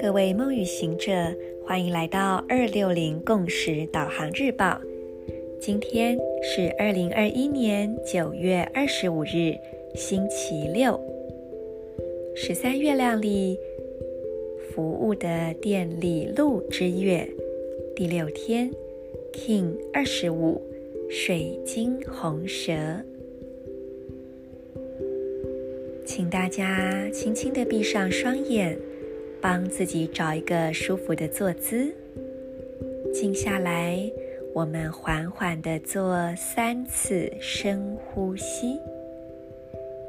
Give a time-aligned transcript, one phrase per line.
[0.00, 1.12] 各位梦与行者，
[1.64, 4.80] 欢迎来到二六零共识导航日报。
[5.60, 9.54] 今天是二零二一年九月二十五日，
[9.94, 11.00] 星期六，
[12.34, 13.58] 十三月亮里
[14.70, 17.28] 服务的电力路之月
[17.96, 18.70] 第六天
[19.32, 20.60] ，King 二十五，
[21.08, 22.72] 水晶红蛇，
[26.04, 28.78] 请大家轻轻地闭上双眼。
[29.40, 31.94] 帮自己找一个舒服的坐姿，
[33.12, 34.10] 静下来。
[34.54, 38.80] 我们缓缓地做三次深呼吸，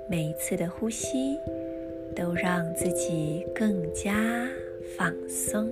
[0.09, 1.37] 每一次的呼吸
[2.15, 4.47] 都让自己更加
[4.95, 5.69] 放松。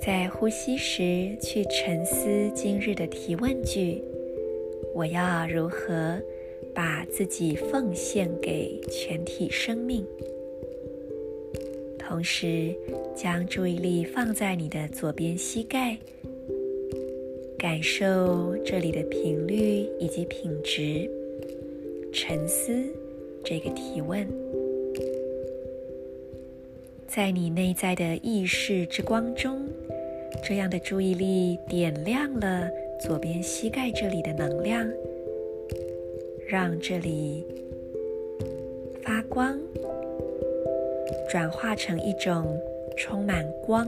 [0.00, 4.02] 在呼吸时，去沉思今日的提问句：
[4.94, 6.18] 我要如何
[6.72, 10.06] 把自己奉献给全体生命，
[11.98, 12.72] 同时
[13.14, 15.98] 将注意力放在你的左边膝盖，
[17.58, 21.10] 感受这里的频率以及品质，
[22.12, 22.72] 沉思
[23.42, 24.26] 这个提问，
[27.08, 29.68] 在你内在的意识之光中，
[30.42, 32.70] 这样的注意力点亮了
[33.06, 34.90] 左边膝盖这里的能量。
[36.46, 37.44] 让这里
[39.02, 39.60] 发光，
[41.28, 42.58] 转化成一种
[42.96, 43.86] 充满光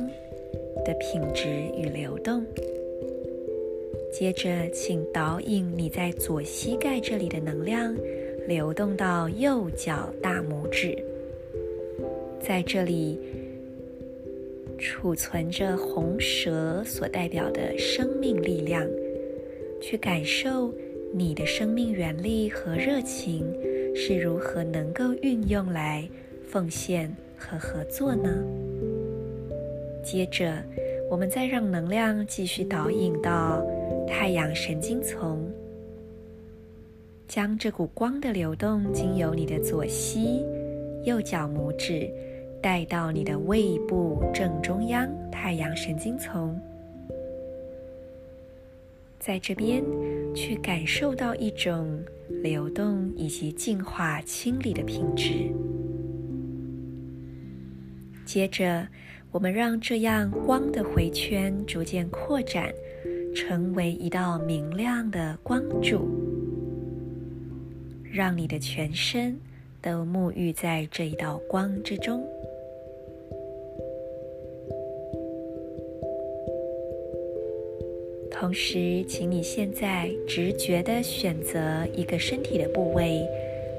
[0.84, 1.46] 的品质
[1.78, 2.44] 与流动。
[4.12, 7.96] 接着，请导引你在左膝盖这里的能量
[8.46, 10.94] 流动到右脚大拇指，
[12.38, 13.18] 在这里
[14.78, 18.86] 储存着红蛇所代表的生命力量，
[19.80, 20.72] 去感受。
[21.12, 23.46] 你的生命原力和热情
[23.94, 26.06] 是如何能够运用来
[26.46, 28.28] 奉献和合作呢？
[30.02, 30.62] 接着，
[31.08, 33.64] 我们再让能量继续导引到
[34.06, 35.48] 太阳神经丛，
[37.26, 40.44] 将这股光的流动经由你的左膝、
[41.04, 42.10] 右脚拇指
[42.60, 46.60] 带到你的胃部正中央太阳神经丛。
[49.26, 49.82] 在这边，
[50.36, 52.00] 去感受到一种
[52.44, 55.50] 流动以及净化、清理的品质。
[58.24, 58.86] 接着，
[59.32, 62.72] 我们让这样光的回圈逐渐扩展，
[63.34, 66.08] 成为一道明亮的光柱，
[68.04, 69.36] 让你的全身
[69.82, 72.24] 都沐浴在这一道光之中。
[78.30, 83.22] 同时，请你现在直觉地选择一个身体的部位，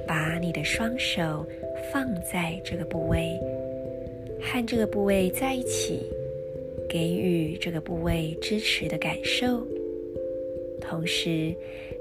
[0.08, 1.46] 把你的双手
[1.92, 3.40] 放在这个部位，
[4.42, 6.02] 和这个部位在一起，
[6.90, 9.66] 给予这个部位支持的感受。
[10.82, 11.54] 同时，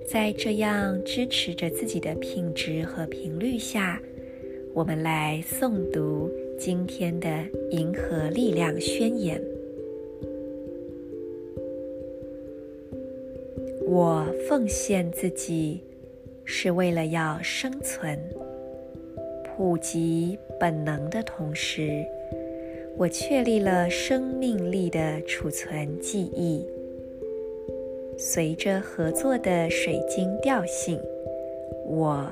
[0.06, 4.00] 在这样支持着自己的品质和频率下，
[4.72, 9.42] 我们来诵读今天的银河力量宣言。
[13.86, 15.80] 我奉献自己，
[16.44, 18.18] 是为了要生存。
[19.44, 22.04] 普及本能的同时，
[22.96, 26.66] 我确立了生命力的储存记忆。
[28.18, 31.00] 随着合作的水晶调性，
[31.86, 32.26] 我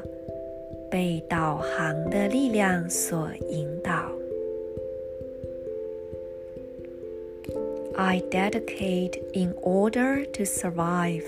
[0.90, 4.13] 被导航的力量所引导。
[7.96, 11.22] I dedicate in order to survive,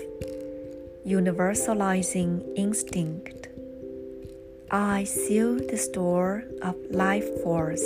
[1.05, 3.47] universalizing instinct.
[4.69, 7.85] I seal the store of life force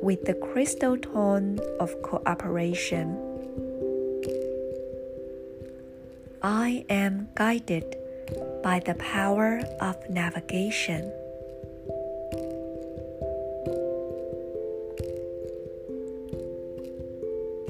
[0.00, 3.18] with the crystal tone of cooperation.
[6.42, 7.94] I am guided
[8.62, 11.12] by the power of navigation.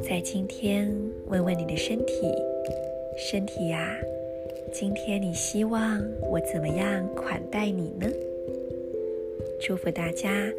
[0.08, 0.90] 在今天，
[1.26, 2.32] 问问你的身体，
[3.18, 3.94] 身体呀，
[4.72, 8.10] 今天你希望我怎么样款待你呢？
[9.60, 10.50] 祝福大家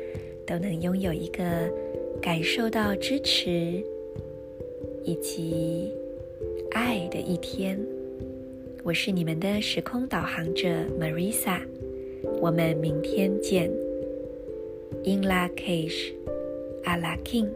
[0.45, 1.43] 都能拥有一个
[2.21, 3.83] 感受到支持
[5.03, 5.91] 以及
[6.69, 7.79] 爱的一天。
[8.83, 10.67] 我是你们的时空导航者
[10.99, 11.59] Marisa，
[12.39, 13.67] 我们明天见。
[15.05, 16.13] In Lak'ech,
[16.83, 17.47] Ala king。